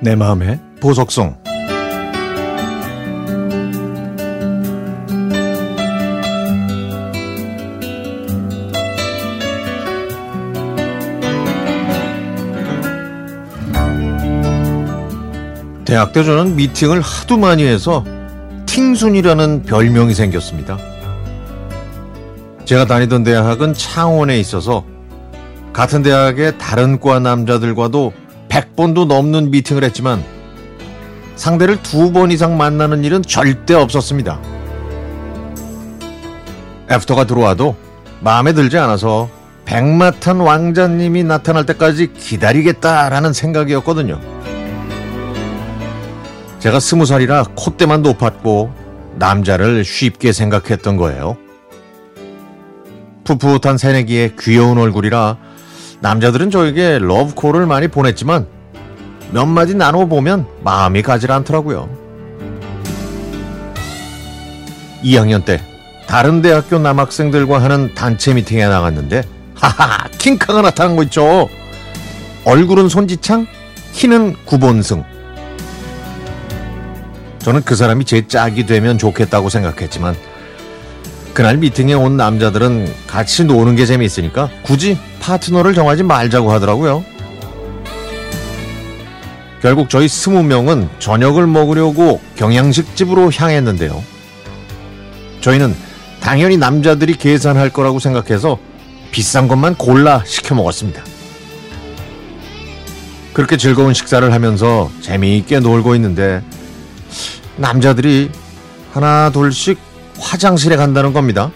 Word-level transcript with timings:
내 0.00 0.14
마음의 0.14 0.58
보석성 0.80 1.36
대학 15.84 16.12
때 16.12 16.22
저는 16.22 16.54
미팅을 16.54 17.00
하도 17.00 17.38
많이 17.38 17.64
해서 17.64 18.04
팅순이라는 18.66 19.62
별명이 19.62 20.12
생겼습니다. 20.14 20.76
제가 22.68 22.84
다니던 22.84 23.24
대학은 23.24 23.72
창원에 23.72 24.38
있어서 24.40 24.84
같은 25.72 26.02
대학의 26.02 26.58
다른 26.58 27.00
과 27.00 27.18
남자들과도 27.18 28.12
100번도 28.50 29.06
넘는 29.06 29.50
미팅을 29.50 29.84
했지만 29.84 30.22
상대를 31.34 31.82
두 31.82 32.12
번 32.12 32.30
이상 32.30 32.58
만나는 32.58 33.04
일은 33.04 33.22
절대 33.22 33.72
없었습니다. 33.72 34.38
애프터가 36.90 37.24
들어와도 37.24 37.74
마음에 38.20 38.52
들지 38.52 38.76
않아서 38.76 39.30
백마탄 39.64 40.40
왕자님이 40.40 41.24
나타날 41.24 41.64
때까지 41.64 42.12
기다리겠다라는 42.12 43.32
생각이었거든요. 43.32 44.20
제가 46.58 46.80
스무 46.80 47.06
살이라 47.06 47.44
콧대만 47.54 48.02
높았고 48.02 48.70
남자를 49.14 49.86
쉽게 49.86 50.32
생각했던 50.32 50.98
거예요. 50.98 51.38
풋풋한 53.36 53.76
새내기의 53.76 54.36
귀여운 54.40 54.78
얼굴이라 54.78 55.36
남자들은 56.00 56.50
저에게 56.50 56.98
러브콜을 56.98 57.66
많이 57.66 57.88
보냈지만 57.88 58.46
몇 59.32 59.44
마디 59.44 59.74
나눠보면 59.74 60.46
마음이 60.62 61.02
가질 61.02 61.30
않더라고요. 61.32 61.90
2학년 65.04 65.44
때 65.44 65.60
다른 66.06 66.40
대학교 66.40 66.78
남학생들과 66.78 67.62
하는 67.62 67.94
단체 67.94 68.32
미팅에 68.32 68.66
나갔는데 68.66 69.22
하하 69.54 70.08
킹카가 70.16 70.62
나타난 70.62 70.96
거 70.96 71.02
있죠. 71.02 71.48
얼굴은 72.44 72.88
손지창, 72.88 73.46
키는 73.92 74.36
구본승. 74.46 75.04
저는 77.40 77.62
그 77.64 77.76
사람이 77.76 78.06
제 78.06 78.26
짝이 78.26 78.64
되면 78.64 78.96
좋겠다고 78.96 79.50
생각했지만 79.50 80.16
그날 81.38 81.56
미팅에 81.56 81.94
온 81.94 82.16
남자들은 82.16 82.92
같이 83.06 83.44
노는 83.44 83.76
게 83.76 83.86
재미있으니까 83.86 84.50
굳이 84.64 84.98
파트너를 85.20 85.72
정하지 85.72 86.02
말자고 86.02 86.50
하더라고요. 86.50 87.04
결국 89.62 89.88
저희 89.88 90.08
스무 90.08 90.42
명은 90.42 90.88
저녁을 90.98 91.46
먹으려고 91.46 92.20
경양식집으로 92.34 93.30
향했는데요. 93.30 94.02
저희는 95.40 95.76
당연히 96.18 96.56
남자들이 96.56 97.14
계산할 97.14 97.70
거라고 97.70 98.00
생각해서 98.00 98.58
비싼 99.12 99.46
것만 99.46 99.76
골라 99.76 100.24
시켜 100.26 100.56
먹었습니다. 100.56 101.04
그렇게 103.32 103.56
즐거운 103.56 103.94
식사를 103.94 104.32
하면서 104.32 104.90
재미있게 105.02 105.60
놀고 105.60 105.94
있는데 105.94 106.42
남자들이 107.58 108.28
하나 108.92 109.30
둘씩 109.30 109.87
화장실에 110.18 110.76
간다는 110.76 111.12
겁니다. 111.12 111.50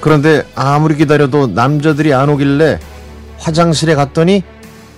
그런데 0.00 0.44
아무리 0.54 0.96
기다려도 0.96 1.48
남자들이 1.48 2.14
안 2.14 2.28
오길래 2.28 2.78
화장실에 3.38 3.94
갔더니 3.94 4.42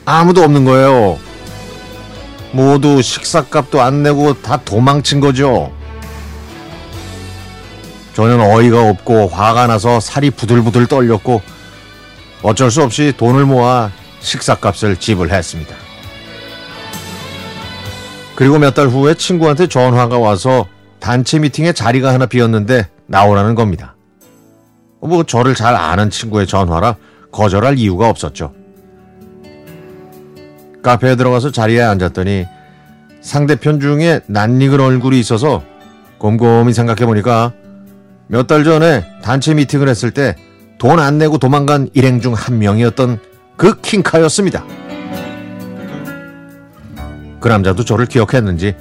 아무도 0.04 0.42
없는 0.42 0.64
거예요. 0.64 1.18
모두 2.52 3.02
식사값도 3.02 3.80
안 3.80 4.02
내고 4.02 4.40
다 4.40 4.58
도망친 4.64 5.20
거죠. 5.20 5.72
저는 8.14 8.40
어이가 8.40 8.88
없고 8.90 9.28
화가 9.28 9.66
나서 9.66 10.00
살이 10.00 10.30
부들부들 10.30 10.86
떨렸고 10.86 11.40
어쩔 12.42 12.70
수 12.70 12.82
없이 12.82 13.12
돈을 13.16 13.44
모아 13.46 13.90
식사값을 14.20 14.96
지불했습니다. 14.96 15.74
그리고 18.34 18.58
몇 18.58 18.74
달 18.74 18.88
후에 18.88 19.14
친구한테 19.14 19.66
전화가 19.66 20.18
와서 20.18 20.66
단체 21.00 21.38
미팅에 21.38 21.72
자리가 21.72 22.12
하나 22.12 22.26
비었는데 22.26 22.88
나오라는 23.06 23.54
겁니다. 23.54 23.96
뭐 25.00 25.22
저를 25.22 25.54
잘 25.54 25.74
아는 25.74 26.10
친구의 26.10 26.46
전화라 26.46 26.96
거절할 27.30 27.78
이유가 27.78 28.08
없었죠. 28.08 28.52
카페에 30.82 31.16
들어가서 31.16 31.50
자리에 31.52 31.80
앉았더니 31.82 32.46
상대편 33.20 33.80
중에 33.80 34.20
낯익은 34.26 34.80
얼굴이 34.80 35.18
있어서 35.20 35.62
곰곰이 36.18 36.72
생각해보니까 36.72 37.52
몇 38.28 38.46
달 38.46 38.64
전에 38.64 39.04
단체 39.22 39.54
미팅을 39.54 39.88
했을 39.88 40.10
때 40.10 40.36
돈 40.78 41.00
안 41.00 41.18
내고 41.18 41.38
도망간 41.38 41.88
일행 41.94 42.20
중 42.20 42.34
한 42.34 42.58
명이었던 42.60 43.18
그 43.56 43.80
킹카였습니다. 43.80 44.64
그 47.40 47.48
남자도 47.48 47.84
저를 47.84 48.06
기억했는지 48.06 48.76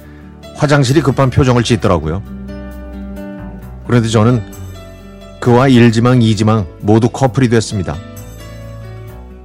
화장실이 0.58 1.00
급한 1.02 1.30
표정을 1.30 1.62
짓더라고요. 1.62 2.22
그런데 3.86 4.08
저는 4.08 4.42
그와 5.40 5.68
1지망, 5.68 6.20
2지망 6.20 6.66
모두 6.80 7.08
커플이 7.08 7.48
됐습니다. 7.48 7.96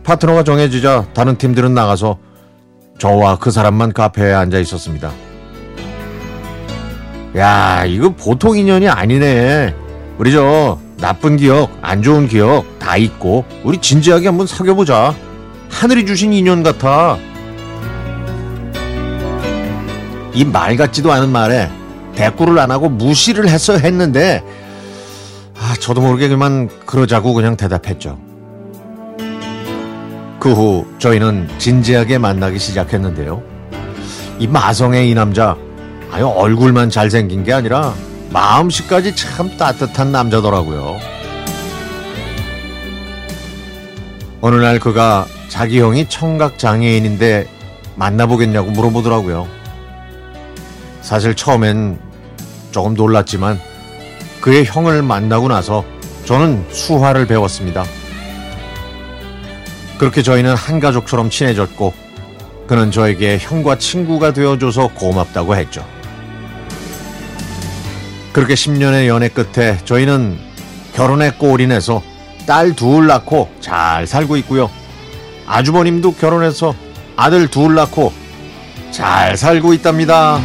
파트너가 0.04 0.44
정해지자 0.44 1.06
다른 1.14 1.38
팀들은 1.38 1.74
나가서 1.74 2.18
저와 2.98 3.38
그 3.38 3.52
사람만 3.52 3.94
카페에 3.94 4.34
앉아 4.34 4.58
있었습니다. 4.60 5.12
야, 7.38 7.86
이거 7.86 8.10
보통 8.10 8.58
인연이 8.58 8.90
아니네. 8.90 9.76
우리 10.18 10.32
저 10.32 10.80
나쁜 10.98 11.38
기억, 11.38 11.78
안 11.82 12.02
좋은 12.02 12.28
기억 12.28 12.80
다 12.80 12.98
잊고 12.98 13.46
우리 13.64 13.78
진지하게 13.78 14.28
한번 14.28 14.48
사귀어보자. 14.48 15.14
하늘이 15.70 16.06
주신 16.06 16.34
인연 16.34 16.64
같아. 16.64 17.18
이 20.34 20.44
말 20.46 20.76
같지도 20.76 21.12
않은 21.12 21.30
말에 21.30 21.70
대꾸를 22.16 22.58
안 22.60 22.72
하고 22.72 22.90
무시를 22.90 23.48
해서 23.50 23.78
했는데 23.78 24.44
아, 25.60 25.76
저도 25.80 26.02
모르게 26.02 26.28
그만 26.28 26.70
그러자고 26.86 27.34
그냥 27.34 27.56
대답했죠. 27.56 28.18
그 30.40 30.52
후 30.54 30.86
저희는 31.00 31.48
진지하게 31.58 32.18
만나기 32.18 32.60
시작했는데요. 32.60 33.42
이 34.40 34.48
마성의 34.48 35.10
이 35.10 35.14
남자 35.14 35.56
아유 36.12 36.28
얼굴만 36.28 36.90
잘생긴 36.90 37.44
게 37.44 37.54
아니라 37.54 37.94
마음씨까지 38.32 39.16
참 39.16 39.56
따뜻한 39.58 40.12
남자더라고요. 40.12 40.98
어느 44.42 44.56
날 44.56 44.80
그가 44.80 45.26
자기 45.48 45.80
형이 45.80 46.10
청각 46.10 46.60
장애인인데 46.60 47.48
만나보겠냐고 47.96 48.72
물어보더라고요. 48.72 49.48
사실 51.04 51.36
처음엔 51.36 52.00
조금 52.72 52.96
놀랐지만 52.96 53.60
그의 54.42 54.66
형을 54.66 55.04
만나고 55.04 55.50
나서 55.50 55.86
저는 56.26 56.66
수화를 56.72 57.28
배웠습니다. 57.28 57.84
그렇게 60.00 60.24
저희는 60.24 60.56
한 60.56 60.80
가족처럼 60.80 61.30
친해졌고 61.30 61.94
그는 62.68 62.90
저에게 62.90 63.38
형과 63.38 63.78
친구가 63.78 64.34
되어줘서 64.34 64.88
고맙다고 64.96 65.56
했죠. 65.56 65.86
그렇게 68.32 68.54
10년의 68.56 69.08
연애 69.08 69.28
끝에 69.28 69.78
저희는 69.86 70.40
결혼에 70.96 71.32
꼴인해서 71.32 72.02
딸 72.48 72.76
둘 72.76 73.08
낳고 73.08 73.50
잘 73.60 74.08
살고 74.08 74.38
있고요. 74.38 74.70
아주버님도 75.46 76.16
결혼해서 76.16 76.74
아들 77.16 77.48
둘 77.48 77.76
낳고 77.76 78.12
잘 78.92 79.38
살고 79.38 79.74
있답니다. 79.74 80.40